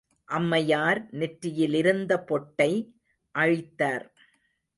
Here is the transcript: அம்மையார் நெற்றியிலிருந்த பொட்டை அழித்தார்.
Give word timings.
அம்மையார் 0.29 1.01
நெற்றியிலிருந்த 1.11 2.17
பொட்டை 2.23 2.71
அழித்தார். 3.35 4.05